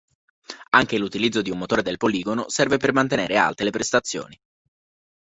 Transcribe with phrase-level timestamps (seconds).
[0.71, 4.35] Anche l'utilizzo di un motore del poligono serve per mantenere alte le prestazioni.